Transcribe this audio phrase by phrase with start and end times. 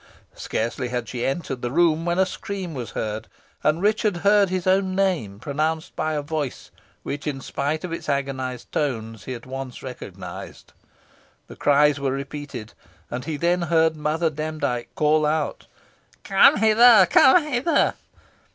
[0.33, 3.27] Scarcely had she entered the room when a scream was heard,
[3.63, 6.71] and Richard heard his own name pronounced by a voice
[7.03, 10.73] which, in spite of its agonised tones, he at once recognised.
[11.45, 12.73] The cries were repeated,
[13.11, 15.67] and he then heard Mother Demdike call out,
[16.23, 17.05] "Come hither!
[17.07, 17.93] come hither!"